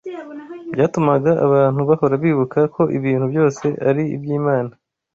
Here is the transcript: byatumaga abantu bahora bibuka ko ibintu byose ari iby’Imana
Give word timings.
byatumaga 0.73 1.31
abantu 1.45 1.79
bahora 1.89 2.15
bibuka 2.23 2.59
ko 2.75 2.81
ibintu 2.97 3.25
byose 3.33 3.65
ari 3.89 4.03
iby’Imana 4.15 4.71